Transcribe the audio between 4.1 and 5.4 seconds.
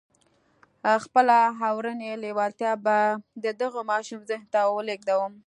ذهن ته ولېږدوم.